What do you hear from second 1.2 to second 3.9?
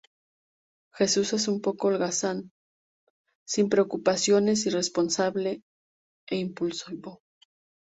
es un poco holgazán, sin